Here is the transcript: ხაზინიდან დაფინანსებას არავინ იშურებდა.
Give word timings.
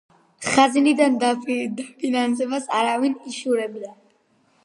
ხაზინიდან 0.53 1.17
დაფინანსებას 1.23 2.67
არავინ 2.79 3.15
იშურებდა. 3.35 3.93